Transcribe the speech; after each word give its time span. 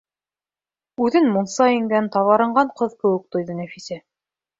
Үҙен 1.07 1.27
мунса 1.35 1.67
ингән, 1.73 2.07
таҙарынған 2.15 2.71
ҡыҙ 2.81 2.97
кеүек 3.05 3.29
тойҙо 3.37 3.59
Нәфисә. 3.61 4.01